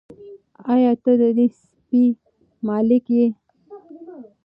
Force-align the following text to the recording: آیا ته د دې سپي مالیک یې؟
آیا 0.73 0.91
ته 1.03 1.11
د 1.21 1.23
دې 1.37 1.45
سپي 1.59 2.03
مالیک 2.67 3.05
یې؟ 3.17 3.25